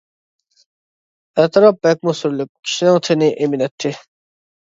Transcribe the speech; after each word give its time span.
ئەتراپ 1.43 1.83
بەكمۇ 1.87 2.15
سۈرلۈك، 2.21 2.51
كىشىنىڭ 2.69 2.97
تېنى 3.09 3.27
ئەيمىنەتتى. 3.35 3.93